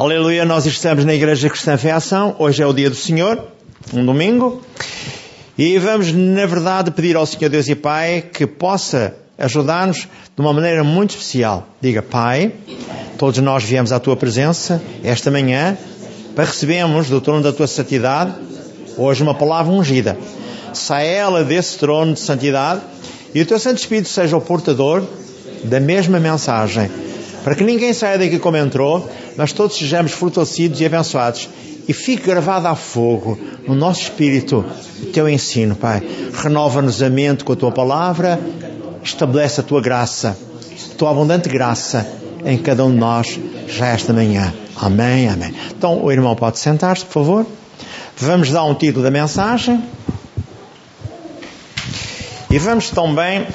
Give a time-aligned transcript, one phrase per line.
[0.00, 2.34] Aleluia, nós estamos na Igreja Cristã Fé Ação.
[2.38, 3.38] Hoje é o dia do Senhor,
[3.92, 4.62] um domingo.
[5.58, 10.08] E vamos, na verdade, pedir ao Senhor Deus e Pai que possa ajudar-nos de
[10.38, 11.66] uma maneira muito especial.
[11.82, 12.50] Diga, Pai,
[13.18, 15.76] todos nós viemos à Tua presença esta manhã
[16.34, 18.32] para recebermos do trono da Tua santidade
[18.96, 20.16] hoje uma palavra ungida.
[20.72, 22.80] Sai ela desse trono de santidade
[23.34, 25.04] e o Teu Santo Espírito seja o portador
[25.62, 26.90] da mesma mensagem.
[27.42, 31.48] Para que ninguém saia daqui como entrou, nós todos sejamos fortalecidos e abençoados.
[31.88, 34.64] E fique gravado a fogo no nosso espírito
[35.02, 36.02] o teu ensino, Pai.
[36.32, 38.38] Renova-nos a mente com a tua palavra,
[39.02, 40.38] estabelece a tua graça,
[40.92, 42.06] a tua abundante graça
[42.44, 44.52] em cada um de nós já esta manhã.
[44.76, 45.54] Amém, amém.
[45.76, 47.46] Então o irmão pode sentar-se, por favor.
[48.16, 49.82] Vamos dar um título da mensagem.
[52.50, 53.46] E vamos também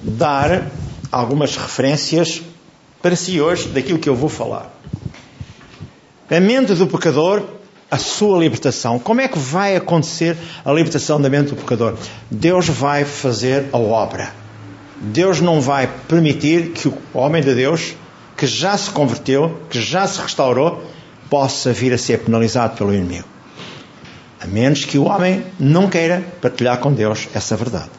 [0.00, 0.70] dar
[1.10, 2.42] algumas referências
[3.04, 4.74] para si hoje daquilo que eu vou falar.
[6.30, 7.42] A mente do pecador,
[7.90, 8.98] a sua libertação.
[8.98, 11.98] Como é que vai acontecer a libertação da mente do pecador?
[12.30, 14.32] Deus vai fazer a obra.
[14.96, 17.94] Deus não vai permitir que o homem de Deus,
[18.38, 20.82] que já se converteu, que já se restaurou,
[21.28, 23.28] possa vir a ser penalizado pelo inimigo.
[24.40, 27.90] A menos que o homem não queira partilhar com Deus essa verdade.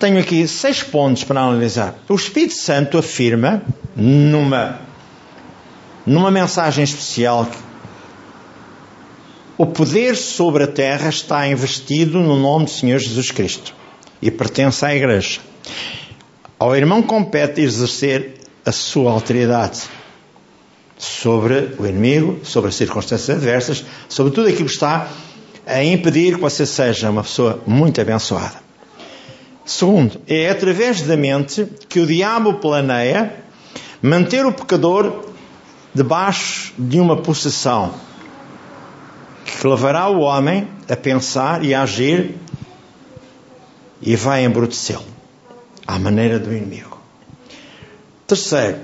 [0.00, 1.94] Tenho aqui seis pontos para analisar.
[2.08, 3.62] O Espírito Santo afirma,
[3.94, 4.80] numa,
[6.06, 7.58] numa mensagem especial, que
[9.58, 13.74] o poder sobre a terra está investido no nome do Senhor Jesus Cristo
[14.22, 15.40] e pertence à Igreja.
[16.58, 19.82] Ao irmão compete exercer a sua autoridade
[20.96, 25.10] sobre o inimigo, sobre as circunstâncias adversas, sobre tudo aquilo que está
[25.66, 28.69] a impedir que você seja uma pessoa muito abençoada.
[29.64, 33.34] Segundo, é através da mente que o diabo planeia
[34.02, 35.26] manter o pecador
[35.94, 37.94] debaixo de uma possessão
[39.44, 42.36] que levará o homem a pensar e a agir
[44.00, 45.04] e vai embrutecê-lo
[45.86, 46.98] à maneira do inimigo.
[48.26, 48.78] Terceiro,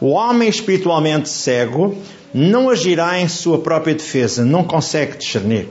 [0.00, 1.96] o homem espiritualmente cego
[2.32, 5.68] não agirá em sua própria defesa, não consegue discernir.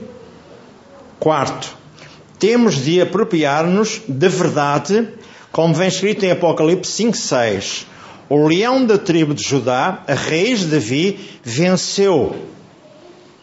[1.18, 1.76] Quarto,
[2.44, 5.08] temos de apropriar-nos da verdade,
[5.50, 7.86] como vem escrito em Apocalipse 5:6.
[8.28, 12.36] O leão da tribo de Judá, a raiz de Davi, venceu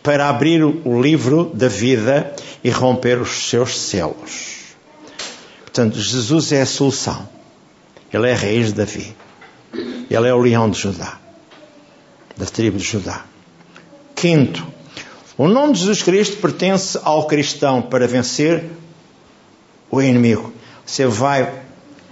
[0.03, 4.75] para abrir o livro da vida e romper os seus selos.
[5.61, 7.27] Portanto, Jesus é a solução.
[8.13, 9.15] Ele é a raiz de Davi.
[10.11, 11.17] Ele é o leão de Judá,
[12.37, 13.25] da tribo de Judá.
[14.13, 14.63] Quinto,
[15.39, 18.63] o nome de Jesus Cristo pertence ao cristão para vencer
[19.91, 20.53] o inimigo.
[20.85, 21.51] Você vai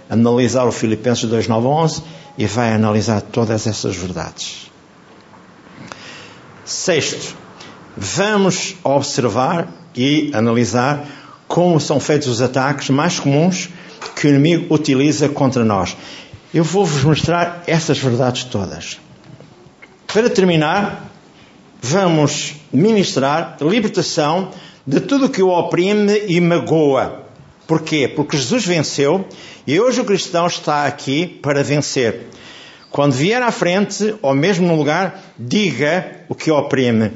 [0.08, 2.02] analisar o Filipenses 2, 9 11
[2.36, 4.70] e vai analisar todas essas verdades.
[6.64, 7.34] Sexto,
[7.96, 11.04] vamos observar e analisar
[11.48, 13.68] como são feitos os ataques mais comuns
[14.14, 15.96] que o inimigo utiliza contra nós.
[16.54, 18.98] Eu vou-vos mostrar essas verdades todas.
[20.06, 21.08] Para terminar,
[21.80, 24.50] vamos ministrar libertação
[24.86, 27.19] de tudo que o oprime e magoa.
[27.70, 28.08] Porquê?
[28.08, 29.24] Porque Jesus venceu
[29.64, 32.26] e hoje o cristão está aqui para vencer.
[32.90, 37.12] Quando vier à frente, ou mesmo no lugar, diga o que oprime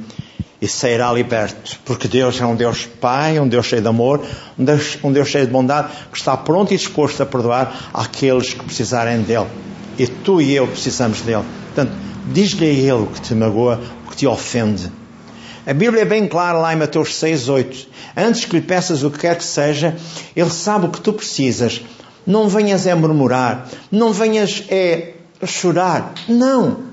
[0.62, 1.76] e sairá liberto.
[1.84, 4.24] Porque Deus é um Deus Pai, um Deus cheio de amor,
[4.56, 8.54] um Deus, um Deus cheio de bondade, que está pronto e disposto a perdoar aqueles
[8.54, 9.48] que precisarem dele.
[9.98, 11.42] E tu e eu precisamos dele.
[11.74, 11.92] Portanto,
[12.32, 14.88] diz-lhe a ele o que te magoa, o que te ofende.
[15.66, 17.88] A Bíblia é bem clara lá em Mateus 6, 8.
[18.16, 19.96] Antes que lhe peças o que quer que seja,
[20.36, 21.80] ele sabe o que tu precisas.
[22.26, 24.64] Não venhas a murmurar, não venhas
[25.42, 26.12] a chorar.
[26.28, 26.84] Não.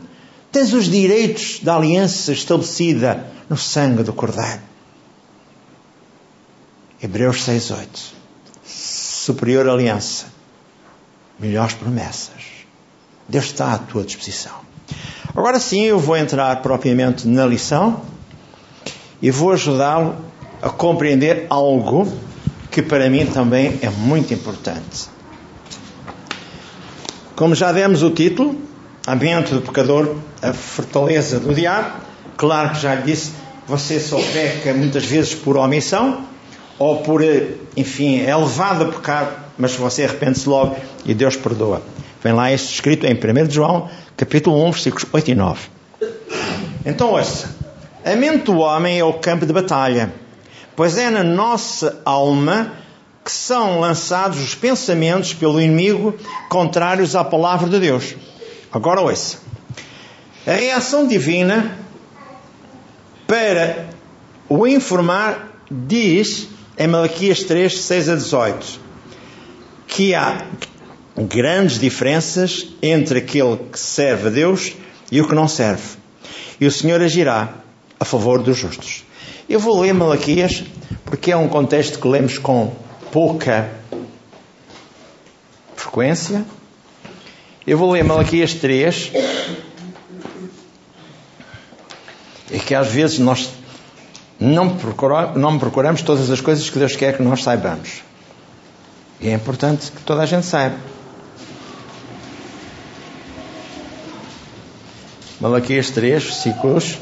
[0.52, 4.62] Tens os direitos da aliança estabelecida no sangue do Cordeiro.
[7.02, 8.14] Hebreus 6,8.
[8.66, 10.28] Superior aliança.
[11.38, 12.44] Melhores promessas.
[13.28, 14.54] Deus está à tua disposição.
[15.36, 18.11] Agora sim, eu vou entrar propriamente na lição
[19.22, 20.16] e vou ajudá-lo
[20.62, 22.12] a compreender algo
[22.70, 25.10] que para mim também é muito importante.
[27.36, 28.56] Como já demos o título,
[29.06, 32.02] a mente do pecador, a fortaleza do diabo,
[32.42, 33.34] Claro que já lhe disse,
[33.68, 36.26] você só peca muitas vezes por omissão
[36.80, 37.22] ou por,
[37.78, 40.76] enfim, é levado a pecar, mas você arrepende-se logo
[41.06, 41.84] e Deus perdoa.
[42.24, 45.60] Vem lá isso escrito em 1 João, capítulo 1, versículos 8 e 9.
[46.84, 47.61] Então, ouça.
[48.04, 50.12] A mente do homem é o campo de batalha,
[50.76, 52.74] pois é na nossa alma
[53.24, 56.16] que são lançados os pensamentos pelo inimigo
[56.50, 58.16] contrários à palavra de Deus.
[58.74, 59.38] Agora ouça.
[60.48, 61.78] A reação divina
[63.28, 63.90] para
[64.50, 66.48] o informar diz
[66.80, 68.80] em Malaquias 3, 6 a 18
[69.86, 70.44] que há
[71.16, 74.74] grandes diferenças entre aquele que serve a Deus
[75.12, 75.98] e o que não serve.
[76.60, 77.61] E o Senhor agirá
[78.02, 79.06] a favor dos justos.
[79.48, 80.64] Eu vou ler Malaquias
[81.06, 82.74] porque é um contexto que lemos com
[83.12, 83.70] pouca
[85.76, 86.44] frequência.
[87.66, 89.12] Eu vou ler Malaquias 3
[92.50, 93.52] é que às vezes nós
[94.40, 98.02] não, procuramos, não procuramos todas as coisas que Deus quer que nós saibamos.
[99.20, 100.76] E é importante que toda a gente saiba.
[105.40, 106.98] Malaquias 3, versículos.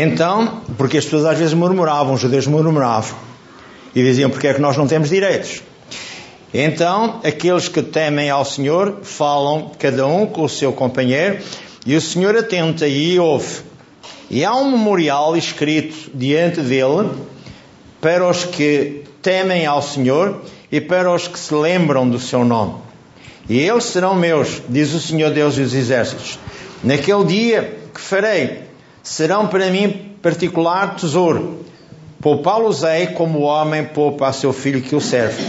[0.00, 3.18] Então, porque as pessoas às vezes murmuravam, os judeus murmuravam
[3.92, 5.60] e diziam: porque é que nós não temos direitos?
[6.54, 11.38] Então, aqueles que temem ao Senhor falam cada um com o seu companheiro
[11.84, 13.62] e o Senhor atenta e ouve.
[14.30, 17.10] E há um memorial escrito diante dele
[18.00, 22.74] para os que temem ao Senhor e para os que se lembram do seu nome.
[23.48, 26.38] E eles serão meus, diz o Senhor Deus dos Exércitos.
[26.84, 28.67] Naquele dia que farei,
[29.08, 31.64] serão para mim particular tesouro.
[32.20, 35.42] Poupá-los-ei como o homem poupa a seu filho que o serve.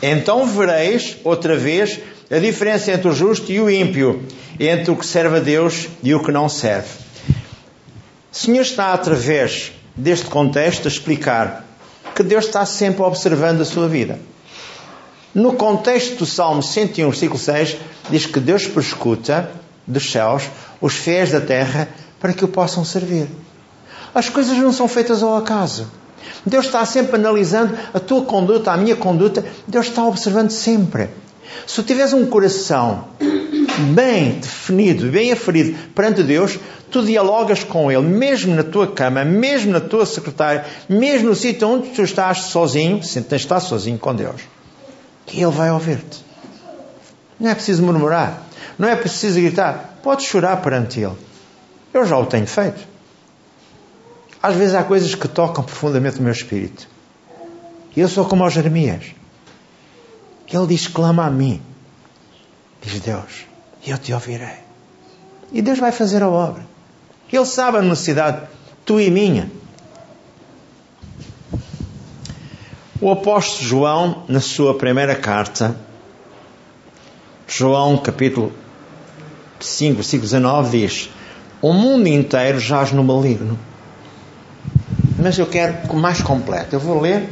[0.00, 2.00] Então vereis outra vez
[2.30, 4.22] a diferença entre o justo e o ímpio,
[4.58, 6.88] entre o que serve a Deus e o que não serve.
[8.32, 11.66] O Senhor está, através deste contexto, a explicar
[12.14, 14.18] que Deus está sempre observando a sua vida.
[15.34, 17.76] No contexto do Salmo 101, versículo 6,
[18.08, 19.50] diz que Deus prescuta
[19.86, 20.44] dos céus
[20.80, 21.88] os fiéis da terra
[22.22, 23.26] para que o possam servir.
[24.14, 25.88] As coisas não são feitas ao acaso.
[26.46, 29.44] Deus está sempre analisando a tua conduta, a minha conduta.
[29.66, 31.10] Deus está observando sempre.
[31.66, 33.08] Se tiveres um coração
[33.92, 36.60] bem definido, bem aferido perante Deus,
[36.92, 41.68] tu dialogas com Ele, mesmo na tua cama, mesmo na tua secretária, mesmo no sítio
[41.68, 44.42] onde tu estás sozinho, se tens de estar sozinho com Deus.
[45.26, 46.24] Ele vai ouvir-te.
[47.40, 48.42] Não é preciso murmurar,
[48.78, 51.31] não é preciso gritar, podes chorar perante Ele.
[51.92, 52.80] Eu já o tenho feito.
[54.42, 56.88] Às vezes há coisas que tocam profundamente o meu espírito.
[57.94, 59.12] E eu sou como ao Jeremias.
[60.52, 61.62] Ele diz: clama a mim.
[62.82, 63.46] Diz Deus,
[63.86, 64.56] e eu te ouvirei.
[65.52, 66.66] E Deus vai fazer a obra.
[67.32, 68.46] Ele sabe a necessidade,
[68.84, 69.50] tu e minha.
[73.00, 75.76] O apóstolo João, na sua primeira carta,
[77.46, 78.52] João capítulo
[79.60, 81.10] 5, versículo 19, diz:
[81.62, 83.58] O mundo inteiro jaz no maligno
[85.22, 86.74] mas eu quero mais completo.
[86.74, 87.28] Eu vou ler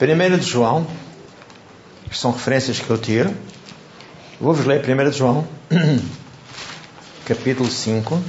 [0.00, 0.86] 1 de João,
[2.12, 3.34] são referências que eu tiro.
[4.38, 5.46] Vou-vos ler 1 de João,
[7.24, 8.22] capítulo 5.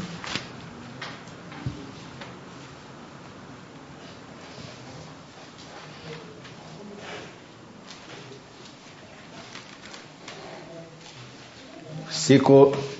[12.05, 12.92] Versículo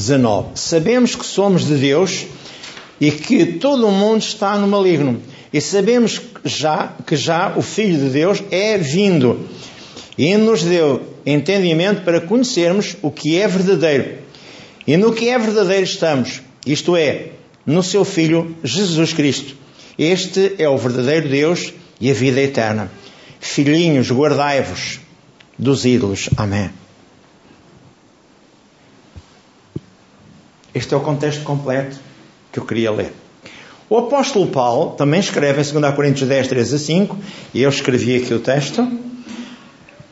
[0.00, 0.50] 19.
[0.54, 2.26] Sabemos que somos de Deus
[3.00, 5.20] e que todo o mundo está no maligno.
[5.52, 9.48] E sabemos já que já o Filho de Deus é vindo
[10.16, 14.18] e nos deu entendimento para conhecermos o que é verdadeiro.
[14.86, 17.32] E no que é verdadeiro estamos, isto é,
[17.66, 19.54] no seu Filho Jesus Cristo.
[19.98, 22.90] Este é o verdadeiro Deus e a vida eterna.
[23.38, 25.00] Filhinhos, guardai-vos
[25.58, 26.30] dos ídolos.
[26.36, 26.79] Amém.
[30.80, 31.98] Este é o contexto completo
[32.50, 33.12] que eu queria ler.
[33.86, 37.18] O apóstolo Paulo também escreve em 2 Coríntios 10, 3 a 5,
[37.52, 38.90] e eu escrevi aqui o texto,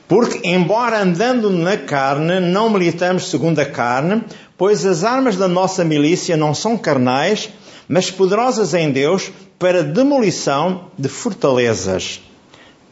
[0.06, 4.22] porque, embora andando na carne, não militamos segundo a carne,
[4.58, 7.48] pois as armas da nossa milícia não são carnais,
[7.88, 12.20] mas poderosas em Deus para demolição de fortalezas,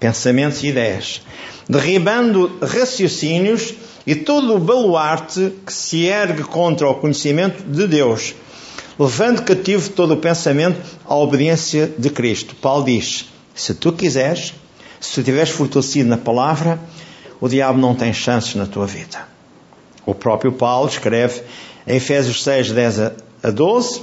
[0.00, 1.20] pensamentos e ideias,
[1.68, 3.74] derribando raciocínios
[4.06, 8.34] e todo o baluarte que se ergue contra o conhecimento de Deus,
[8.98, 12.54] levando cativo todo o pensamento à obediência de Cristo.
[12.54, 14.54] Paulo diz: se tu quiseres,
[15.00, 16.78] se tu estiveres fortalecido na palavra,
[17.40, 19.26] o diabo não tem chances na tua vida.
[20.04, 21.42] O próprio Paulo escreve
[21.86, 23.00] em Efésios 6, 10
[23.42, 24.02] a 12: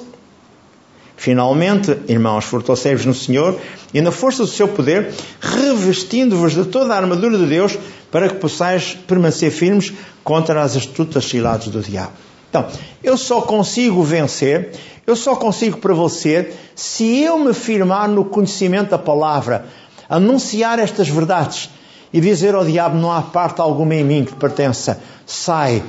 [1.15, 3.57] Finalmente, irmãos, fortalecei-vos no Senhor
[3.93, 7.77] e na força do seu poder, revestindo-vos de toda a armadura de Deus
[8.13, 9.91] para que possais permanecer firmes
[10.24, 12.12] contra as astutas ciladas do diabo.
[12.48, 12.67] Então,
[13.03, 14.74] eu só consigo vencer,
[15.08, 19.65] eu só consigo prevalecer se eu me firmar no conhecimento da palavra.
[20.08, 21.72] anunciar estas verdades
[22.13, 25.82] e dizer ao diabo: Não há parte alguma em mim que te pertença, sai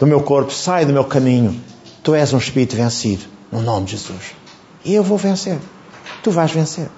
[0.00, 1.62] do meu corpo, sai do meu caminho.
[2.02, 4.34] Tu és um espírito vencido, no nome de Jesus.
[4.84, 5.58] E eu vou vencer.
[6.24, 6.88] Tu vais vencer.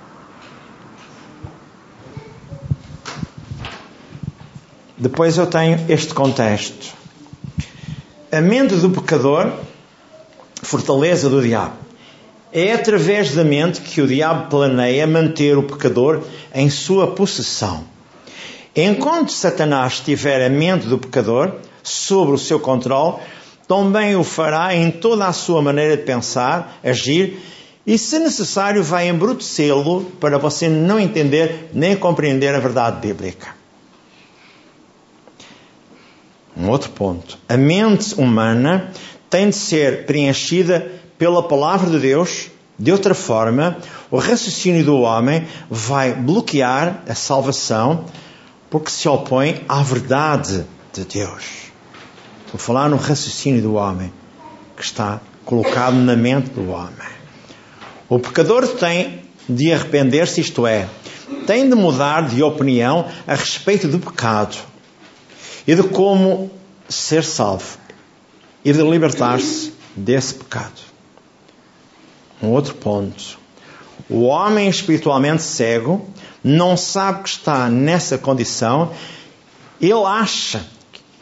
[4.97, 6.95] Depois eu tenho este contexto.
[8.31, 9.53] A mente do pecador,
[10.63, 11.75] fortaleza do diabo.
[12.53, 16.23] É através da mente que o diabo planeia manter o pecador
[16.55, 17.83] em sua possessão.
[18.77, 23.17] Enquanto Satanás tiver a mente do pecador sobre o seu controle,
[23.67, 27.41] também o fará em toda a sua maneira de pensar, agir
[27.85, 33.64] e, se necessário, vai embrutecê-lo para você não entender nem compreender a verdade bíblica.
[36.65, 37.37] Um outro ponto.
[37.47, 38.91] A mente humana
[39.29, 42.47] tem de ser preenchida pela palavra de Deus.
[42.79, 43.77] De outra forma,
[44.11, 48.07] o raciocínio do homem vai bloquear a salvação
[48.71, 51.45] porque se opõe à verdade de Deus.
[52.51, 54.11] Vou falar no raciocínio do homem
[54.75, 57.15] que está colocado na mente do homem.
[58.09, 60.89] O pecador tem de arrepender-se, isto é,
[61.47, 64.57] tem de mudar de opinião a respeito do pecado
[65.67, 66.51] e de como
[66.89, 67.79] ser salvo
[68.65, 70.81] e de libertar-se desse pecado.
[72.43, 73.39] Um outro ponto.
[74.09, 76.07] O homem espiritualmente cego
[76.43, 78.93] não sabe que está nessa condição,
[79.81, 80.65] ele acha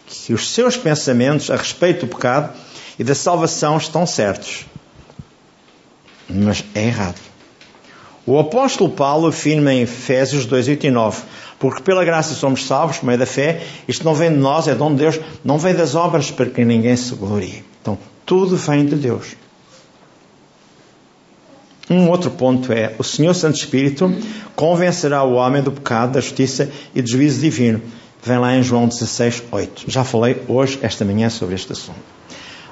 [0.06, 2.52] que os seus pensamentos a respeito do pecado
[2.98, 4.66] e da salvação estão certos.
[6.28, 7.20] Mas é errado.
[8.24, 11.22] O apóstolo Paulo afirma em Efésios 2, 8 e 9:
[11.62, 14.74] Porque pela graça somos salvos, por meio da fé, isto não vem de nós, é
[14.74, 17.62] dom de Deus, não vem das obras para que ninguém se glorie.
[17.80, 19.36] Então, tudo vem de Deus.
[21.88, 24.12] Um outro ponto é: o Senhor Santo Espírito
[24.56, 27.80] convencerá o homem do pecado, da justiça e do juízo divino.
[28.24, 29.84] Vem lá em João 16, 8.
[29.86, 32.02] Já falei hoje, esta manhã, sobre este assunto.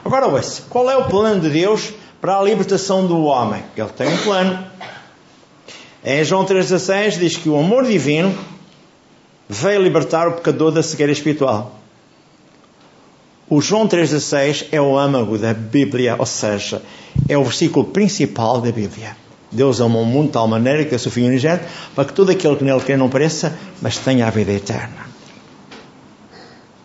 [0.05, 3.63] Agora, ouça: qual é o plano de Deus para a libertação do homem?
[3.77, 4.67] Ele tem um plano.
[6.05, 8.35] Em João 3,16 diz que o amor divino
[9.53, 11.75] veio libertar o pecador da cegueira espiritual.
[13.49, 16.81] O João 3,16 é o âmago da Bíblia, ou seja,
[17.29, 19.17] é o versículo principal da Bíblia.
[19.51, 21.65] Deus amou o mundo de tal maneira que o seu Filho unigênito
[21.97, 25.09] para que todo aquele que nele crê não pereça, mas tenha a vida eterna.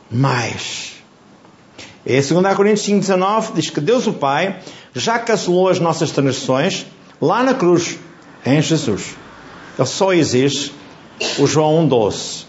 [0.09, 0.93] Mas,
[2.03, 4.59] em 2 Coríntios 5,19 diz que Deus o Pai
[4.95, 6.87] já cancelou as nossas transgressões
[7.21, 7.99] lá na cruz,
[8.43, 9.15] em Jesus.
[9.77, 10.71] Ele só exige
[11.37, 12.44] o João 1,12.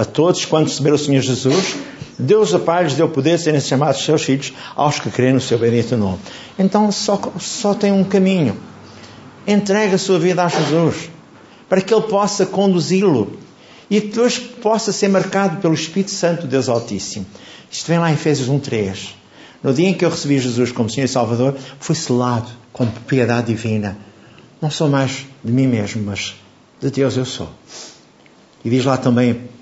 [0.00, 1.76] A todos quando receberam o Senhor Jesus,
[2.18, 5.42] Deus o Pai lhes deu poder de serem chamados seus filhos aos que creem no
[5.42, 6.18] seu bendito nome.
[6.58, 8.56] Então só, só tem um caminho.
[9.46, 11.10] Entregue a sua vida a Jesus
[11.68, 13.38] para que Ele possa conduzi-lo
[13.90, 17.26] e depois possa ser marcado pelo Espírito Santo de Deus Altíssimo.
[17.70, 19.10] Isto vem lá em Efésios 1.3.
[19.62, 23.48] No dia em que eu recebi Jesus como Senhor e Salvador, fui selado com propriedade
[23.48, 23.98] divina.
[24.62, 26.36] Não sou mais de mim mesmo, mas
[26.80, 27.50] de Deus eu sou.
[28.64, 29.59] E diz lá também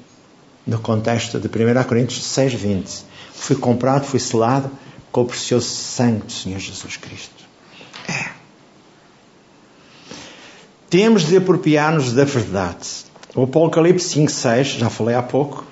[0.69, 3.03] no contexto de 1 Coríntios 6,20.
[3.33, 4.71] Fui comprado, fui selado
[5.11, 7.45] com o precioso sangue do Senhor Jesus Cristo.
[8.07, 8.29] É.
[10.91, 12.87] Temos de apropriar-nos da verdade.
[13.35, 15.65] O Apocalipse 5,6, já falei há pouco,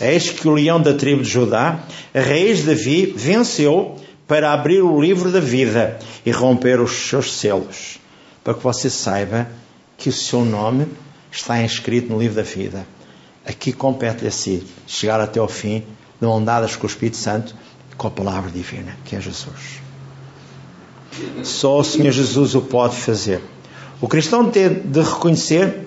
[0.00, 1.80] eis que o leão da tribo de Judá,
[2.14, 3.96] a raiz de Davi, venceu
[4.28, 7.98] para abrir o livro da vida e romper os seus selos,
[8.44, 9.48] para que você saiba
[9.96, 10.86] que o seu nome
[11.32, 12.86] está inscrito no livro da vida.
[13.46, 15.84] Aqui compete-lhe a si chegar até ao fim,
[16.20, 17.54] de ondadas com o Espírito Santo,
[17.96, 19.80] com a palavra divina, que é Jesus.
[21.44, 23.40] Só o Senhor Jesus o pode fazer.
[24.00, 25.86] O cristão tem de reconhecer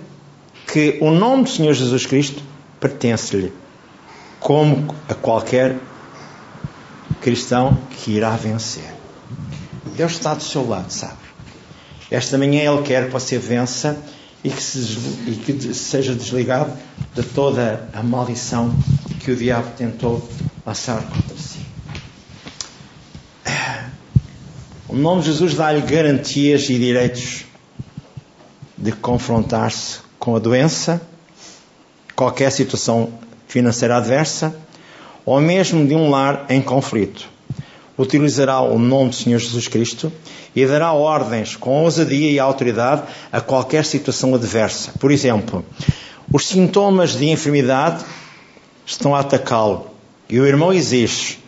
[0.71, 2.41] que o nome do Senhor Jesus Cristo
[2.79, 3.51] pertence-lhe,
[4.39, 5.77] como a qualquer
[7.21, 8.93] cristão que irá vencer.
[9.95, 11.17] Deus está do seu lado, sabe?
[12.09, 14.01] Esta manhã Ele quer que você vença
[14.43, 14.79] e que, se,
[15.27, 16.71] e que seja desligado
[17.13, 18.73] de toda a maldição
[19.19, 20.27] que o diabo tentou
[20.65, 21.59] lançar contra si.
[24.87, 27.45] O nome de Jesus dá-lhe garantias e direitos
[28.77, 31.01] de confrontar-se com a doença,
[32.15, 33.13] qualquer situação
[33.47, 34.55] financeira adversa,
[35.25, 37.29] ou mesmo de um lar em conflito.
[37.99, 40.11] Utilizará o nome do Senhor Jesus Cristo
[40.55, 44.93] e dará ordens com ousadia e autoridade a qualquer situação adversa.
[44.97, 45.65] Por exemplo,
[46.31, 48.05] os sintomas de enfermidade
[48.85, 49.87] estão a atacá-lo
[50.29, 51.39] e o irmão exige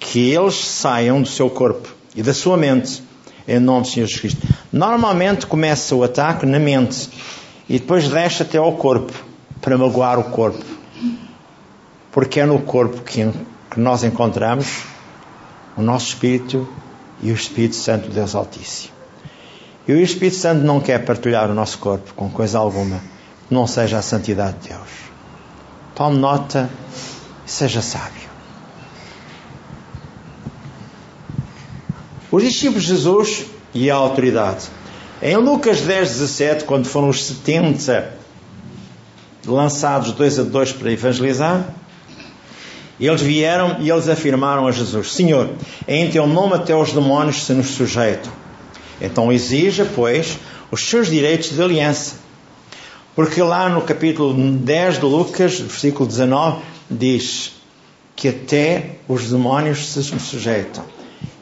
[0.00, 3.02] que eles saiam do seu corpo e da sua mente
[3.46, 4.46] em nome do Senhor Jesus Cristo.
[4.72, 7.08] Normalmente começa o ataque na mente
[7.68, 9.12] e depois desce até ao corpo
[9.60, 10.64] para magoar o corpo.
[12.12, 13.30] Porque é no corpo que,
[13.76, 14.66] nós encontramos
[15.78, 16.68] o nosso Espírito
[17.22, 18.92] e o Espírito Santo de Deus Altíssimo.
[19.86, 22.98] E o Espírito Santo não quer partilhar o nosso corpo com coisa alguma
[23.46, 24.88] que não seja a santidade de Deus.
[25.94, 26.68] Tome nota
[27.46, 28.28] e seja sábio.
[32.30, 34.66] Os discípulos de Jesus e a autoridade.
[35.22, 38.14] Em Lucas 10, 17, quando foram os 70
[39.46, 41.64] lançados dois a dois para evangelizar,
[43.06, 45.50] eles vieram e eles afirmaram a Jesus: Senhor,
[45.86, 48.32] em teu nome até os demónios se nos sujeitam.
[49.00, 50.38] Então exija, pois,
[50.70, 52.16] os seus direitos de aliança.
[53.14, 57.52] Porque lá no capítulo 10 de Lucas, versículo 19, diz
[58.14, 60.84] que até os demónios se sujeitam.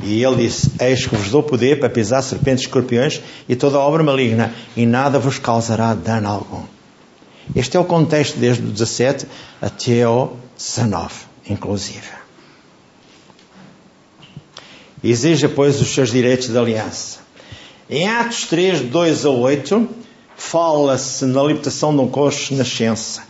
[0.03, 3.79] E ele disse: Eis que vos dou poder para pisar serpentes e escorpiões e toda
[3.79, 6.63] obra maligna, e nada vos causará dano algum.
[7.55, 9.27] Este é o contexto desde o 17
[9.61, 11.15] até o 19,
[11.49, 12.09] inclusive.
[15.03, 17.21] Exija, pois, os seus direitos de aliança.
[17.89, 19.89] Em Atos 3, 2 a 8,
[20.37, 23.23] fala-se na libertação de um coxo nascença,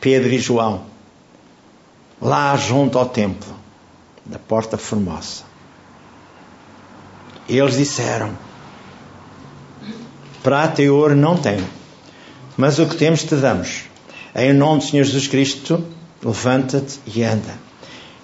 [0.00, 0.84] Pedro e João,
[2.20, 3.54] lá junto ao templo,
[4.24, 5.42] da Porta Formosa.
[7.48, 8.36] Eles disseram:
[10.42, 11.66] Prata e ouro não tenho,
[12.56, 13.84] mas o que temos te damos.
[14.34, 15.84] Em nome do Senhor Jesus Cristo,
[16.22, 17.63] levanta-te e anda.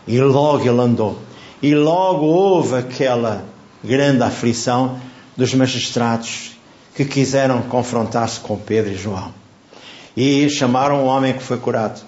[0.07, 1.19] E logo ele andou.
[1.63, 3.45] E logo houve aquela
[3.83, 4.99] grande aflição
[5.37, 6.53] dos magistrados
[6.95, 9.33] que quiseram confrontar-se com Pedro e João.
[10.17, 12.01] E chamaram o homem que foi curado.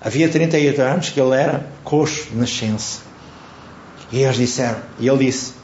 [0.00, 3.00] Havia 38 anos que ele era coxo de nascença.
[4.12, 5.54] E eles disseram, e ele disse: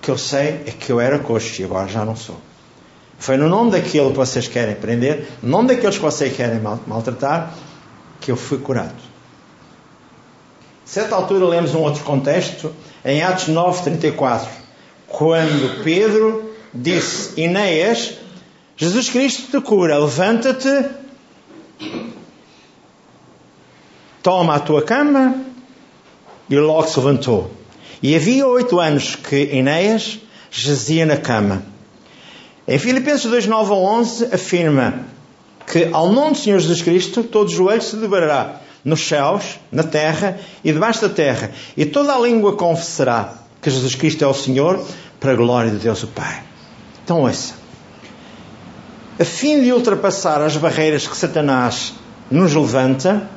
[0.00, 2.40] que eu sei é que eu era coxo e agora já não sou.
[3.18, 7.52] Foi no nome daquele que vocês querem prender, no nome daqueles que vocês querem maltratar,
[8.20, 9.09] que eu fui curado.
[10.90, 12.74] Certa altura lemos um outro contexto,
[13.04, 14.48] em Atos 9:34,
[15.06, 18.14] quando Pedro disse: Ineias,
[18.76, 20.86] Jesus Cristo te cura, levanta-te,
[24.20, 25.36] toma a tua cama,
[26.48, 27.52] e logo se levantou.
[28.02, 30.18] E havia oito anos que Enéas
[30.50, 31.62] jazia na cama.
[32.66, 35.04] Em Filipenses 2, 9 a 11 afirma
[35.68, 40.38] que ao nome do Senhor Jesus Cristo todo joelho se dobrará nos céus, na terra
[40.64, 44.84] e debaixo da terra, e toda a língua confessará que Jesus Cristo é o Senhor
[45.18, 46.42] para a glória de Deus o Pai.
[47.04, 47.54] Então ouça.
[49.18, 51.92] A fim de ultrapassar as barreiras que Satanás
[52.30, 53.28] nos levanta,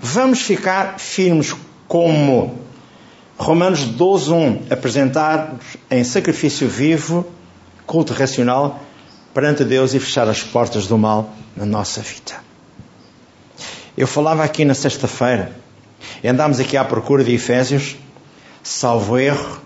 [0.00, 1.54] vamos ficar firmes
[1.86, 2.58] como
[3.38, 4.62] Romanos 12, 1.
[4.70, 7.24] Apresentar-nos em sacrifício vivo,
[7.86, 8.80] culto racional,
[9.32, 12.49] perante Deus e fechar as portas do mal na nossa vida.
[14.00, 15.54] Eu falava aqui na sexta-feira,
[16.24, 17.96] andámos aqui à procura de Efésios,
[18.62, 19.60] salvo erro.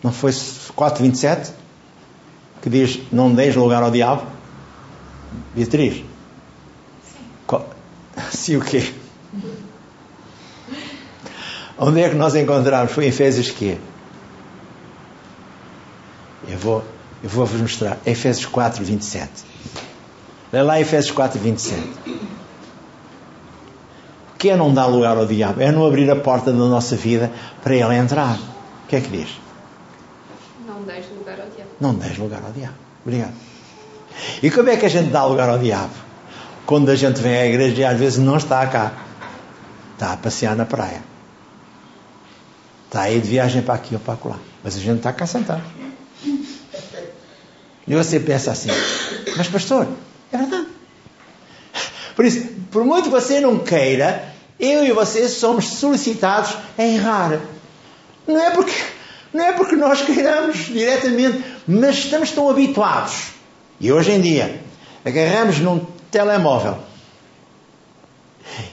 [0.00, 1.50] Não foi 4,27?
[2.62, 4.22] Que diz: Não deis lugar ao diabo?
[5.56, 6.04] Beatriz?
[7.50, 7.60] Sim.
[8.30, 8.94] Sim, o quê?
[11.76, 12.92] Onde é que nós encontramos?
[12.92, 13.76] Foi em Efésios quê?
[16.46, 16.84] Eu vou,
[17.24, 17.98] eu vou vos mostrar.
[18.06, 19.51] Efésios 4, 27.
[20.52, 21.80] Lê lá Efésios 4, 27.
[24.34, 25.62] O que é não dar lugar ao diabo?
[25.62, 28.36] É não abrir a porta da nossa vida para ele entrar.
[28.84, 29.28] O que é que diz?
[30.66, 31.70] Não des lugar ao diabo.
[31.80, 32.74] Não des lugar ao diabo.
[33.04, 33.34] Obrigado.
[34.42, 35.94] E como é que a gente dá lugar ao diabo?
[36.66, 38.92] Quando a gente vem à igreja e às vezes não está cá.
[39.94, 41.02] Está a passear na praia.
[42.86, 44.38] Está aí de viagem para aqui ou para lá.
[44.62, 45.62] Mas a gente está cá sentado.
[47.86, 48.70] E você pensa assim,
[49.36, 49.88] mas pastor,
[50.32, 50.66] é verdade.
[52.14, 57.40] Por isso, por muito que você não queira, eu e você somos solicitados a errar.
[58.26, 58.74] Não é porque,
[59.32, 63.32] não é porque nós queiramos diretamente, mas estamos tão habituados.
[63.80, 64.60] E hoje em dia,
[65.04, 66.78] agarramos num telemóvel.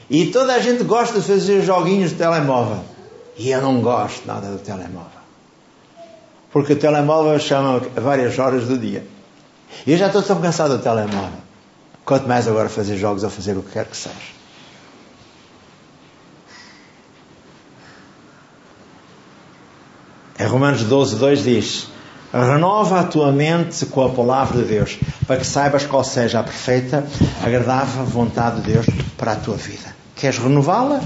[0.10, 2.84] E toda a gente gosta de fazer joguinhos de telemóvel.
[3.38, 5.20] E eu não gosto nada do telemóvel.
[6.52, 9.06] Porque o telemóvel chama várias horas do dia.
[9.86, 11.49] E eu já estou tão cansado do telemóvel.
[12.10, 14.16] Quanto mais agora fazer jogos ou fazer o que quer que seja.
[20.40, 21.88] Em Romanos 12, 2 diz:
[22.34, 26.44] Renova a tua mente com a palavra de Deus, para que saibas qual seja a
[26.44, 27.06] perfeita,
[27.46, 29.96] agradável vontade de Deus para a tua vida.
[30.16, 31.02] Queres renová-la?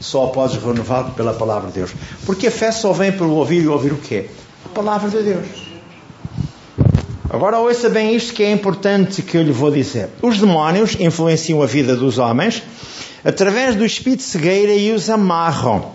[0.00, 1.92] só podes renovar pela palavra de Deus.
[2.26, 4.28] Porque a fé só vem pelo ouvir e ouvir o quê?
[4.64, 5.69] A palavra de Deus.
[7.32, 10.08] Agora ouça bem isto que é importante que eu lhe vou dizer.
[10.20, 12.60] Os demónios influenciam a vida dos homens
[13.24, 15.92] através do espírito de cegueira e os amarram.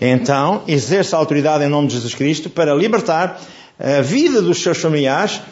[0.00, 3.38] Então, exerce a autoridade em nome de Jesus Cristo para libertar
[3.78, 5.42] a vida dos seus familiares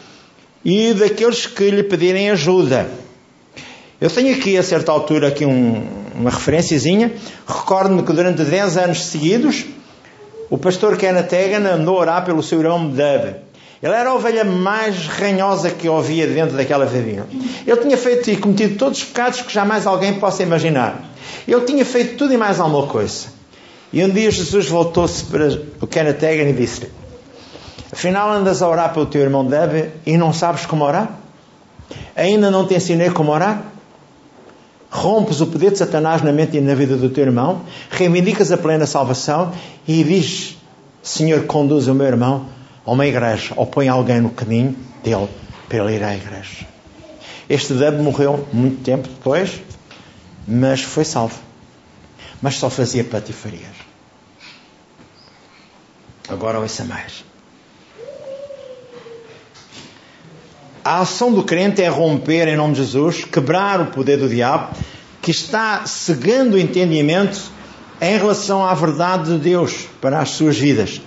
[0.63, 2.89] e daqueles que lhe pedirem ajuda.
[4.01, 7.13] Eu tenho aqui, a certa altura, aqui um, uma referenciazinha.
[7.47, 9.65] Recordo-me que durante 10 anos seguidos,
[10.49, 13.44] o pastor Kenneth Tegan andou a orar pelo seu irmão Dub.
[13.83, 17.25] Ele era a ovelha mais ranhosa que eu havia dentro daquela família.
[17.65, 21.03] Ele tinha feito e cometido todos os pecados que jamais alguém possa imaginar.
[21.47, 23.27] Ele tinha feito tudo e mais alguma coisa.
[23.91, 25.47] E um dia Jesus voltou-se para
[25.81, 26.89] o Kenneth Tegan e disse-lhe:
[27.91, 31.19] Afinal andas a orar pelo teu irmão Deb e não sabes como orar?
[32.15, 33.61] Ainda não te ensinei como orar?
[34.89, 37.61] Rompes o poder de Satanás na mente e na vida do teu irmão,
[37.91, 39.51] reivindicas a plena salvação
[39.85, 40.57] e diz:
[41.03, 42.54] Senhor, conduz o meu irmão
[42.85, 45.27] a uma igreja, ou põe alguém no caminho dele
[45.67, 46.67] para ele ir à igreja.
[47.49, 49.61] Este Deb morreu muito tempo depois,
[50.47, 51.39] mas foi salvo.
[52.41, 53.75] Mas só fazia patifarias.
[56.27, 57.23] Agora ouça mais.
[60.83, 64.75] A ação do crente é romper em nome de Jesus, quebrar o poder do diabo
[65.21, 67.41] que está cegando o entendimento
[67.99, 71.01] em relação à verdade de Deus para as suas vidas.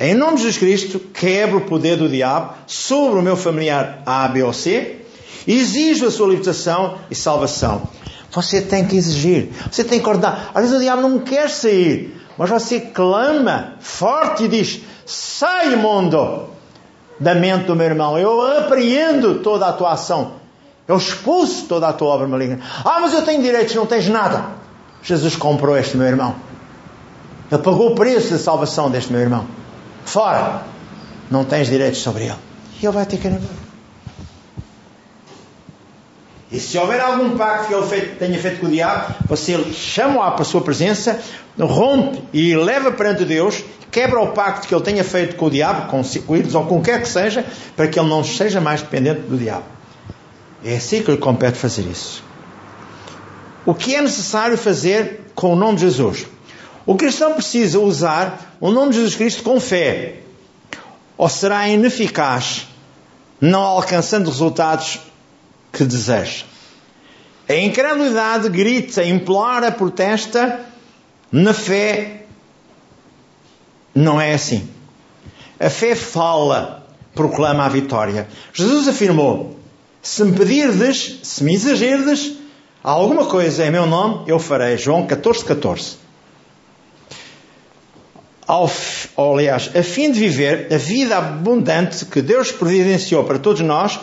[0.00, 4.28] Em nome de Jesus Cristo, quebro o poder do diabo sobre o meu familiar A,
[4.28, 5.04] B ou C,
[5.46, 7.82] exijo a sua libertação e salvação.
[8.30, 10.50] Você tem que exigir, você tem que ordenar.
[10.54, 16.50] Às vezes o diabo não quer sair, mas você clama forte e diz: Sai, mundo,
[17.18, 18.18] da mente do meu irmão.
[18.18, 20.32] Eu apreendo toda a tua ação.
[20.86, 22.60] Eu expulso toda a tua obra maligna.
[22.84, 24.44] Ah, mas eu tenho direitos, não tens nada.
[25.02, 26.34] Jesus comprou este meu irmão.
[27.50, 29.46] Ele pagou o preço da salvação deste meu irmão.
[30.08, 30.62] Fora.
[31.30, 32.36] Não tens direitos sobre ele.
[32.80, 33.68] E ele vai ter que embora.
[36.50, 40.44] E se houver algum pacto que ele tenha feito com o diabo, você chama-o a
[40.44, 41.20] sua presença,
[41.60, 45.90] rompe e leva perante Deus, quebra o pacto que ele tenha feito com o diabo,
[45.90, 47.44] com os ou com quer que seja,
[47.76, 49.66] para que ele não seja mais dependente do diabo.
[50.64, 52.24] É assim que lhe compete fazer isso.
[53.66, 56.26] O que é necessário fazer com o nome de Jesus?
[56.88, 60.20] O cristão precisa usar o nome de Jesus Cristo com fé,
[61.18, 62.66] ou será ineficaz,
[63.38, 64.98] não alcançando resultados
[65.70, 66.46] que deseja.
[67.46, 70.60] A incredulidade grita, implora, protesta,
[71.30, 72.22] na fé
[73.94, 74.66] não é assim.
[75.60, 78.26] A fé fala, proclama a vitória.
[78.50, 79.60] Jesus afirmou:
[80.00, 82.32] Se me pedirdes, se me exagerdes
[82.82, 84.78] alguma coisa em meu nome, eu farei.
[84.78, 86.07] João 14, 14.
[88.48, 88.68] Ao,
[89.16, 94.00] aliás, a fim de viver a vida abundante que Deus providenciou para todos nós,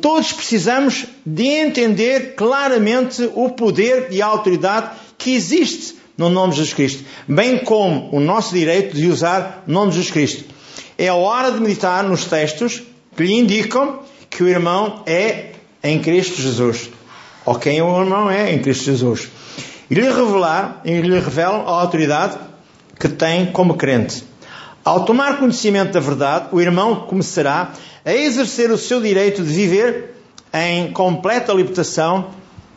[0.00, 6.58] Todos precisamos de entender claramente o poder e a autoridade que existe no nome de
[6.58, 10.44] Jesus Cristo, bem como o nosso direito de usar o nome de Jesus Cristo.
[10.98, 12.82] É a hora de meditar nos textos
[13.16, 16.90] que lhe indicam que o irmão é em Cristo Jesus,
[17.46, 19.28] ou quem o irmão é em Cristo Jesus,
[19.88, 22.36] e lhe revelar, e lhe revelam a autoridade
[22.98, 24.24] que tem como crente.
[24.84, 27.72] Ao tomar conhecimento da verdade, o irmão começará
[28.04, 30.14] a exercer o seu direito de viver
[30.52, 32.30] em completa libertação,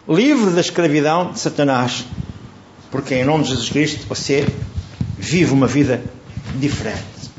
[0.07, 2.05] livre da escravidão de Satanás.
[2.89, 4.45] Porque em nome de Jesus Cristo você
[5.17, 6.01] vive uma vida
[6.55, 7.31] diferente.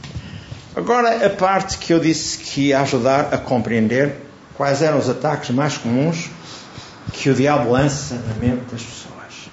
[0.74, 4.16] Agora, a parte que eu disse que ia ajudar a compreender
[4.56, 6.30] quais eram os ataques mais comuns
[7.12, 9.50] que o diabo lança na mente das pessoas.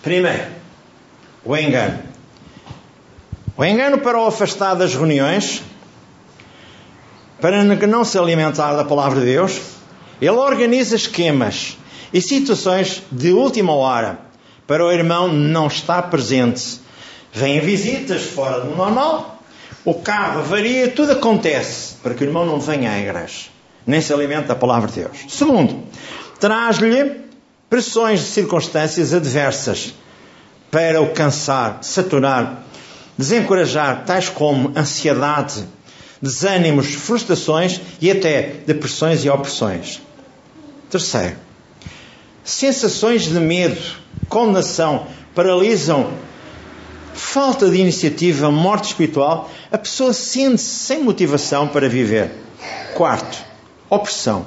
[0.00, 0.61] Primeiro,
[1.44, 1.98] o engano.
[3.56, 5.62] O engano para o afastar das reuniões
[7.40, 9.60] para não se alimentar da palavra de Deus,
[10.20, 11.76] ele organiza esquemas
[12.12, 14.20] e situações de última hora
[14.66, 16.80] para o irmão não estar presente.
[17.32, 19.42] Vêm visitas fora do normal,
[19.84, 23.48] o carro varia, tudo acontece para que o irmão não venha à igreja,
[23.84, 25.18] nem se alimente da palavra de Deus.
[25.28, 25.82] Segundo,
[26.38, 27.22] traz-lhe
[27.68, 29.94] pressões de circunstâncias adversas
[30.72, 32.64] para o cansar, saturar,
[33.18, 35.64] desencorajar, tais como ansiedade,
[36.20, 40.00] desânimos, frustrações e até depressões e opressões.
[40.88, 41.36] Terceiro,
[42.42, 43.82] sensações de medo,
[44.30, 46.10] condenação, paralisam,
[47.12, 52.30] falta de iniciativa, morte espiritual, a pessoa sente-se sem motivação para viver.
[52.94, 53.44] Quarto,
[53.90, 54.46] opressão.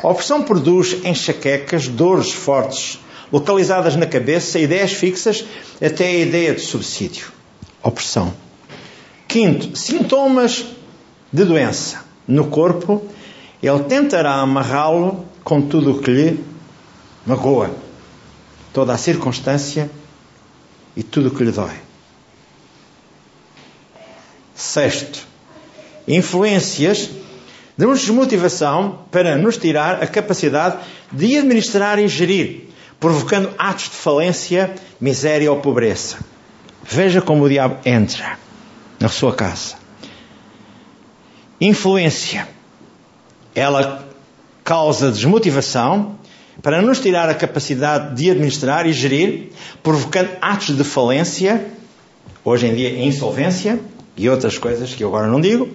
[0.00, 3.00] A opressão produz enxaquecas, dores fortes,
[3.34, 5.44] localizadas na cabeça, ideias fixas,
[5.84, 7.32] até a ideia de subsídio.
[7.82, 8.32] Opressão.
[9.26, 10.64] Quinto, sintomas
[11.32, 13.04] de doença no corpo,
[13.60, 16.44] ele tentará amarrá-lo com tudo o que lhe
[17.26, 17.74] magoa,
[18.72, 19.90] toda a circunstância
[20.96, 21.74] e tudo o que lhe dói.
[24.54, 25.26] Sexto,
[26.06, 27.10] influências
[27.76, 30.78] de desmotivação para nos tirar a capacidade
[31.10, 36.16] de administrar e gerir, provocando atos de falência, miséria ou pobreza.
[36.82, 38.38] Veja como o diabo entra
[39.00, 39.76] na sua casa.
[41.60, 42.48] Influência.
[43.54, 44.06] Ela
[44.64, 46.18] causa desmotivação
[46.62, 49.50] para nos tirar a capacidade de administrar e gerir,
[49.82, 51.66] provocando atos de falência,
[52.44, 53.78] hoje em dia insolvência,
[54.16, 55.68] e outras coisas que eu agora não digo,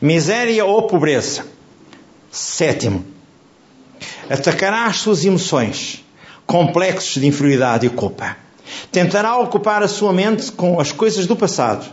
[0.00, 1.44] miséria ou pobreza.
[2.30, 3.04] Sétimo,
[4.28, 6.04] atacará as suas emoções,
[6.46, 8.36] complexos de inferioridade e culpa.
[8.90, 11.86] Tentará ocupar a sua mente com as coisas do passado.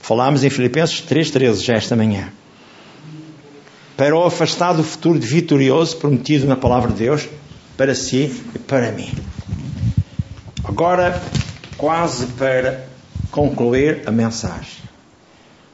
[0.00, 2.32] Falámos em Filipenses 3,13 já esta manhã.
[3.96, 7.28] Para o afastar do futuro vitorioso prometido na palavra de Deus,
[7.76, 9.10] para si e para mim.
[10.64, 11.20] Agora,
[11.76, 12.86] quase para
[13.30, 14.82] concluir a mensagem.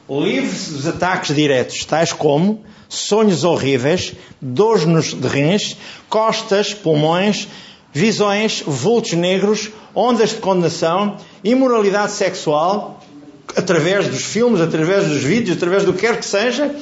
[0.09, 5.77] Livre-se dos ataques diretos, tais como sonhos horríveis, dores nos rins,
[6.09, 7.47] costas, pulmões,
[7.93, 13.03] visões, vultos negros, ondas de condenação, imoralidade sexual,
[13.55, 16.73] através dos filmes, através dos vídeos, através do que quer que seja,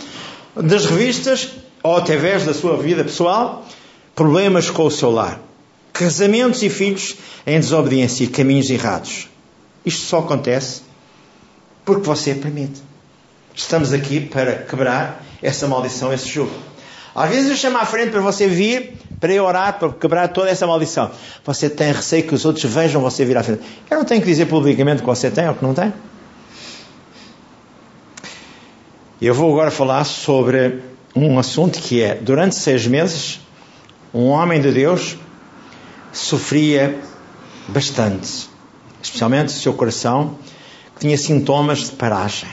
[0.55, 1.49] das revistas
[1.81, 3.65] ou através da sua vida pessoal,
[4.15, 5.39] problemas com o seu lar,
[5.93, 9.27] casamentos e filhos em desobediência e caminhos errados.
[9.85, 10.81] Isto só acontece
[11.85, 12.81] porque você permite.
[13.55, 16.53] Estamos aqui para quebrar essa maldição, esse jugo.
[17.15, 20.49] Às vezes eu chamo à frente para você vir, para eu orar, para quebrar toda
[20.49, 21.11] essa maldição.
[21.43, 23.61] Você tem receio que os outros vejam você vir à frente.
[23.89, 25.93] Eu não tenho que dizer publicamente que você tem ou que não tem.
[29.21, 30.81] Eu vou agora falar sobre
[31.13, 33.41] um assunto que é, durante seis meses,
[34.13, 35.17] um homem de Deus
[36.13, 36.99] sofria
[37.67, 38.49] bastante,
[39.01, 40.37] especialmente o seu coração,
[40.95, 42.49] que tinha sintomas de paragem.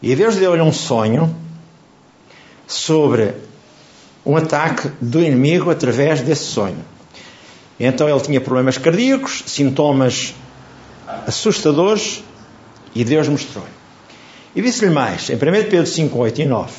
[0.00, 1.34] E Deus deu-lhe um sonho
[2.66, 3.34] sobre
[4.26, 6.84] um ataque do inimigo através desse sonho.
[7.78, 10.34] Então ele tinha problemas cardíacos, sintomas
[11.26, 12.24] assustadores,
[12.92, 13.70] e Deus mostrou-lhe.
[14.56, 16.72] E disse-lhe mais, em 1 Pedro 5, 8 e 9: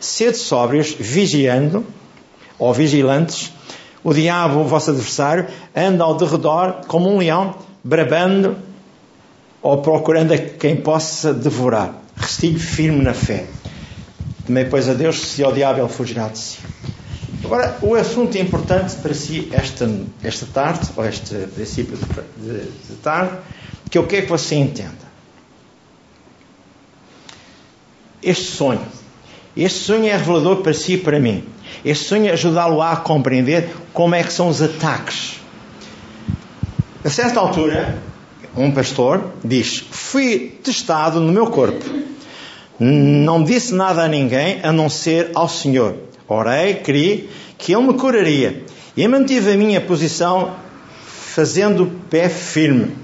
[0.00, 1.84] Sede sóbrios, vigiando,
[2.58, 3.52] ou vigilantes,
[4.02, 8.56] o diabo, o vosso adversário, anda ao derredor como um leão, brabando
[9.60, 11.94] ou procurando a quem possa devorar.
[12.16, 13.46] Restilho firme na fé.
[14.46, 16.58] Também, pois, a Deus, se ao diabo ele fugirá de si.
[17.44, 19.90] Agora, o assunto importante para si esta,
[20.22, 23.36] esta tarde, ou este princípio de, de, de tarde,
[23.90, 25.04] que eu quero que você entenda.
[28.22, 28.80] Este sonho,
[29.54, 31.44] este sonho é revelador para si e para mim.
[31.84, 35.38] Este sonho é ajudá-lo a compreender como é que são os ataques.
[37.04, 38.02] A certa altura,
[38.56, 41.84] um pastor diz: Fui testado no meu corpo.
[42.80, 46.13] Não disse nada a ninguém a não ser ao Senhor.
[46.28, 48.64] Orei, criei que Ele me curaria
[48.96, 50.54] e mantive a minha posição
[51.06, 52.96] fazendo pé firme.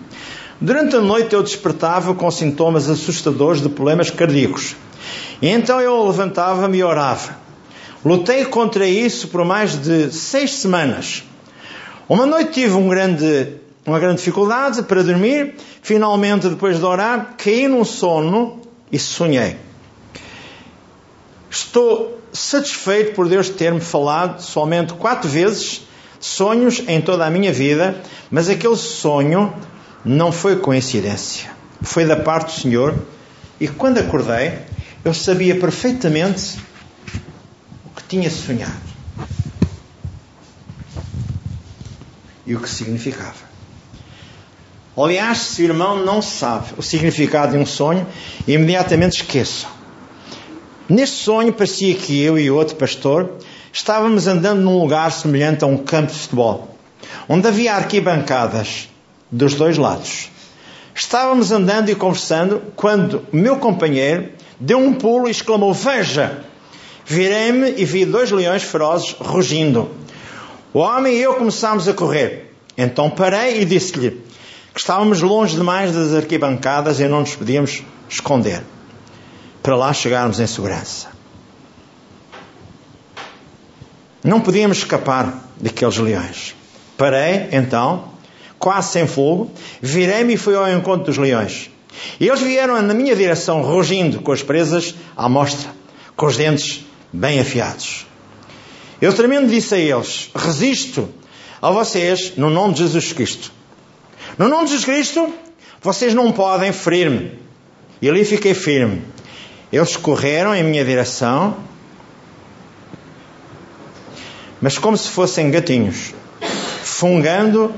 [0.61, 4.76] Durante a noite eu despertava com sintomas assustadores de problemas cardíacos.
[5.40, 7.37] E então eu levantava-me e orava.
[8.04, 11.24] Lutei contra isso por mais de seis semanas.
[12.09, 15.54] Uma noite tive um grande uma grande dificuldade para dormir.
[15.83, 18.61] Finalmente, depois de orar, caí num sono
[18.92, 19.56] e sonhei.
[21.50, 25.82] Estou satisfeito por Deus ter-me falado somente quatro vezes
[26.20, 29.52] sonhos em toda a minha vida, mas aquele sonho
[30.04, 31.50] não foi coincidência.
[31.82, 32.94] Foi da parte do Senhor
[33.58, 34.58] e quando acordei,
[35.04, 36.60] eu sabia perfeitamente
[37.84, 38.90] o que tinha sonhado
[42.46, 43.50] e o que significava.
[44.96, 48.06] Aliás, se o irmão não sabe o significado de um sonho,
[48.46, 49.80] imediatamente esqueça.
[50.90, 53.35] Neste sonho, parecia que eu e outro pastor
[53.72, 56.76] estávamos andando num lugar semelhante a um campo de futebol,
[57.29, 58.88] onde havia arquibancadas
[59.31, 60.31] dos dois lados.
[60.92, 66.42] Estávamos andando e conversando quando o meu companheiro deu um pulo e exclamou: Veja!
[67.07, 69.88] Virei-me e vi dois leões ferozes rugindo.
[70.74, 72.53] O homem e eu começámos a correr.
[72.76, 74.20] Então parei e disse-lhe:
[74.74, 78.64] que estávamos longe demais das arquibancadas e não nos podíamos esconder
[79.62, 81.09] para lá chegarmos em segurança.
[84.23, 86.55] Não podíamos escapar daqueles leões.
[86.96, 88.11] Parei, então,
[88.59, 91.70] quase sem fogo, virei-me e fui ao encontro dos leões.
[92.18, 95.70] E eles vieram na minha direção, rugindo, com as presas à mostra,
[96.16, 98.07] com os dentes bem afiados.
[99.01, 101.09] Eu tremendo disse a eles: Resisto
[101.61, 103.53] a vocês no nome de Jesus Cristo.
[104.37, 105.33] No nome de Jesus Cristo,
[105.81, 107.38] vocês não podem ferir-me.
[108.03, 109.03] E ali fiquei firme.
[109.72, 111.56] Eles correram em minha direção,
[114.61, 116.12] mas como se fossem gatinhos,
[116.83, 117.72] fungando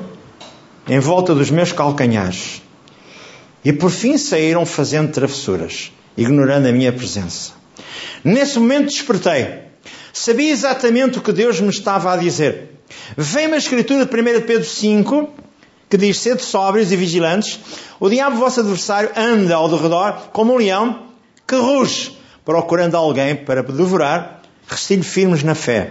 [0.88, 2.62] em volta dos meus calcanhares.
[3.64, 7.52] E por fim saíram fazendo travessuras, ignorando a minha presença.
[8.24, 9.60] Nesse momento despertei.
[10.12, 12.80] Sabia exatamente o que Deus me estava a dizer.
[13.16, 15.30] Vem-me a escritura de 1 Pedro 5,
[15.88, 17.60] que diz: Sede sóbrios e vigilantes.
[18.00, 21.11] O diabo, vosso adversário, anda ao redor como um leão
[21.52, 24.40] que ruge, procurando alguém para devorar.
[24.66, 25.90] Restilho firmes na fé.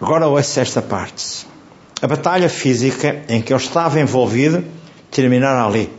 [0.00, 1.44] Agora ouça esta parte.
[2.00, 4.64] A batalha física em que eu estava envolvido
[5.10, 5.90] terminara ali.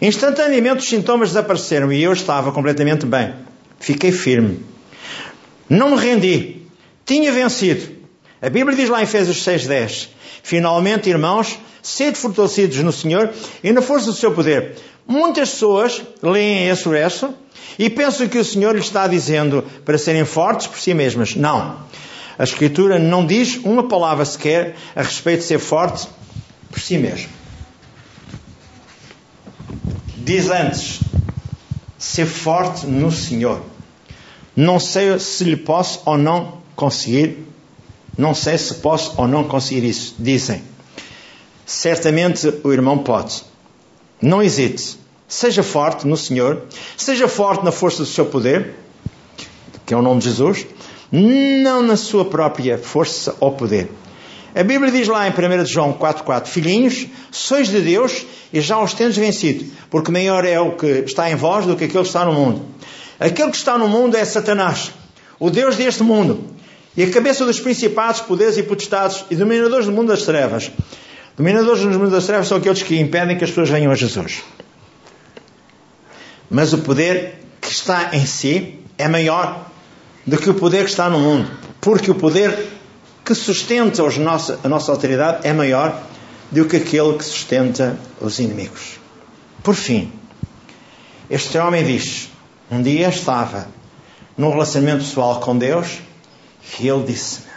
[0.00, 3.34] Instantaneamente os sintomas desapareceram e eu estava completamente bem.
[3.80, 4.64] Fiquei firme.
[5.68, 6.62] Não me rendi.
[7.04, 7.96] Tinha vencido.
[8.40, 10.08] A Bíblia diz lá em Efésios 6:10:
[10.42, 14.76] Finalmente, irmãos, sede fortalecidos no Senhor e na força do seu poder.
[15.06, 17.34] Muitas pessoas leem esse verso
[17.78, 21.34] e pensam que o Senhor lhes está dizendo para serem fortes por si mesmas.
[21.34, 21.76] Não.
[22.38, 26.08] A Escritura não diz uma palavra sequer a respeito de ser forte
[26.70, 27.28] por si mesmo.
[30.16, 31.00] Diz antes,
[31.98, 33.60] ser forte no Senhor.
[34.54, 37.46] Não sei se lhe posso ou não conseguir,
[38.16, 40.14] não sei se posso ou não conseguir isso.
[40.18, 40.62] Dizem,
[41.66, 43.42] certamente o irmão pode.
[44.22, 44.96] Não hesite.
[45.26, 46.62] Seja forte no Senhor,
[46.96, 48.74] seja forte na força do seu poder,
[49.84, 50.66] que é o nome de Jesus,
[51.10, 53.90] não na sua própria força ou poder.
[54.54, 58.92] A Bíblia diz lá em 1 João 4,4: Filhinhos, sois de Deus e já os
[58.92, 62.24] tendes vencido, porque maior é o que está em vós do que aquele que está
[62.24, 62.62] no mundo.
[63.18, 64.92] Aquele que está no mundo é Satanás,
[65.40, 66.44] o Deus deste mundo,
[66.94, 70.70] e a cabeça dos principados, poderes e potestades e dominadores do mundo das trevas.
[71.36, 74.42] Dominadores do mundo das trevas são aqueles que impedem que as pessoas venham a Jesus.
[76.50, 79.66] Mas o poder que está em si é maior
[80.26, 81.50] do que o poder que está no mundo.
[81.80, 82.68] Porque o poder
[83.24, 86.02] que sustenta a nossa autoridade é maior
[86.50, 89.00] do que aquele que sustenta os inimigos.
[89.62, 90.12] Por fim,
[91.30, 92.28] este homem diz:
[92.70, 93.66] Um dia estava
[94.36, 95.98] num relacionamento pessoal com Deus
[96.78, 97.51] e ele disse-me: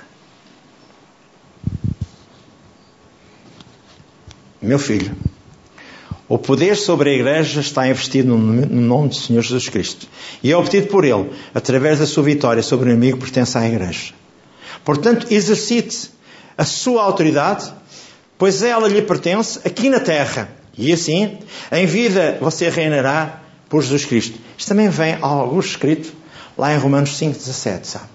[4.66, 5.16] Meu filho,
[6.28, 10.08] o poder sobre a Igreja está investido no nome do Senhor Jesus Cristo.
[10.42, 13.68] E é obtido por Ele, através da sua vitória sobre o inimigo que pertence à
[13.68, 14.12] Igreja.
[14.84, 16.10] Portanto, exercite
[16.58, 17.72] a sua autoridade,
[18.40, 20.50] pois ela lhe pertence aqui na terra.
[20.76, 21.38] E assim,
[21.72, 24.40] em vida, você reinará por Jesus Cristo.
[24.58, 26.12] Isto também vem algo escrito
[26.58, 28.06] lá em Romanos 5,17, sabe?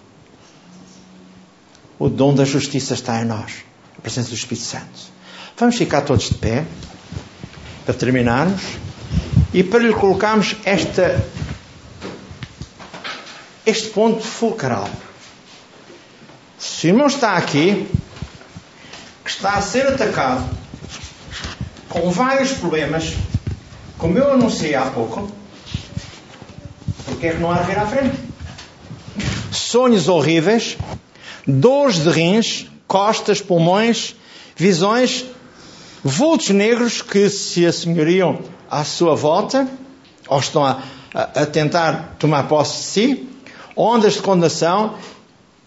[1.97, 3.53] O dom da justiça está em nós,
[3.97, 5.20] a presença do Espírito Santo.
[5.61, 6.65] Vamos ficar todos de pé
[7.85, 8.63] para terminarmos
[9.53, 11.23] e para lhe colocarmos esta,
[13.67, 14.89] este ponto fulcral.
[16.59, 17.87] Se o irmão está aqui,
[19.23, 20.49] que está a ser atacado
[21.91, 23.13] com vários problemas,
[23.99, 25.31] como eu anunciei há pouco,
[27.05, 28.17] porque é que não há de vir à frente?
[29.53, 30.79] Sonhos horríveis,
[31.47, 34.17] dores de rins, costas, pulmões,
[34.57, 35.27] visões
[36.03, 38.39] vultos negros que se assenhoriam
[38.71, 39.69] à sua volta,
[40.29, 40.83] ou estão a,
[41.15, 43.29] a, a tentar tomar posse de si,
[43.77, 44.95] ondas de condenação,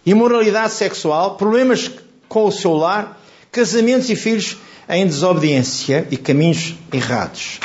[0.06, 1.92] imoralidade sexual, problemas
[2.28, 3.20] com o seu lar,
[3.52, 4.58] casamentos e filhos
[4.90, 7.60] em desobediência e caminhos errados.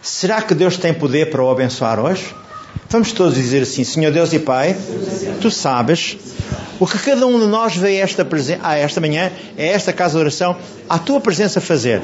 [0.00, 2.34] Será que Deus tem poder para o abençoar hoje?
[2.88, 4.76] Vamos todos dizer assim: Senhor Deus e Pai,
[5.40, 6.16] tu sabes
[6.82, 8.26] o que cada um de nós veio esta,
[8.60, 10.56] ah, esta manhã, é esta casa de oração,
[10.88, 12.02] à tua presença fazer.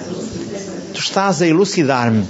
[0.95, 2.25] Tu estás a elucidar-me.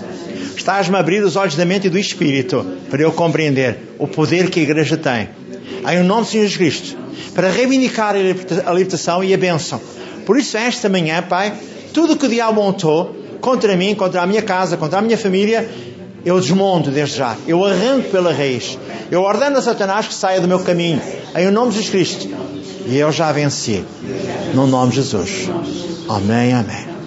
[0.56, 4.50] Estás-me a abrir os olhos da mente e do espírito para eu compreender o poder
[4.50, 5.28] que a igreja tem.
[5.86, 6.96] Em nome do Senhor Jesus Cristo.
[7.34, 9.80] Para reivindicar a libertação e a bênção.
[10.24, 11.52] Por isso, esta manhã, Pai,
[11.92, 15.68] tudo que o diabo montou contra mim, contra a minha casa, contra a minha família,
[16.24, 17.36] eu desmonto desde já.
[17.46, 18.78] Eu arranco pela raiz.
[19.10, 21.00] Eu ordeno a Satanás que saia do meu caminho.
[21.36, 22.28] Em nome de Jesus Cristo.
[22.86, 23.84] E eu já venci.
[24.54, 25.48] No nome de Jesus.
[26.08, 26.97] Amém, amém.